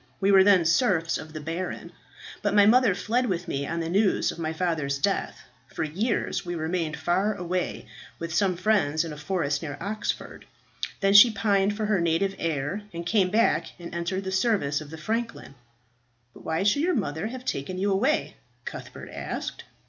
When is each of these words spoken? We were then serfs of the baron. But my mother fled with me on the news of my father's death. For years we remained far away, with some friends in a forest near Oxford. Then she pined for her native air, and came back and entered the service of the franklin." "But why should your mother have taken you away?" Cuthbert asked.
We 0.19 0.31
were 0.31 0.43
then 0.43 0.65
serfs 0.65 1.19
of 1.19 1.31
the 1.31 1.39
baron. 1.39 1.91
But 2.41 2.55
my 2.55 2.65
mother 2.65 2.95
fled 2.95 3.27
with 3.27 3.47
me 3.47 3.67
on 3.67 3.81
the 3.81 3.87
news 3.87 4.31
of 4.31 4.39
my 4.39 4.51
father's 4.51 4.97
death. 4.97 5.41
For 5.67 5.83
years 5.83 6.43
we 6.43 6.55
remained 6.55 6.97
far 6.97 7.35
away, 7.35 7.85
with 8.17 8.33
some 8.33 8.57
friends 8.57 9.05
in 9.05 9.13
a 9.13 9.17
forest 9.17 9.61
near 9.61 9.77
Oxford. 9.79 10.45
Then 11.01 11.13
she 11.13 11.29
pined 11.29 11.77
for 11.77 11.85
her 11.85 12.01
native 12.01 12.33
air, 12.39 12.81
and 12.91 13.05
came 13.05 13.29
back 13.29 13.67
and 13.77 13.93
entered 13.93 14.23
the 14.23 14.31
service 14.31 14.81
of 14.81 14.89
the 14.89 14.97
franklin." 14.97 15.53
"But 16.33 16.45
why 16.45 16.63
should 16.63 16.81
your 16.81 16.95
mother 16.95 17.27
have 17.27 17.45
taken 17.45 17.77
you 17.77 17.91
away?" 17.91 18.37
Cuthbert 18.65 19.11
asked. 19.11 19.65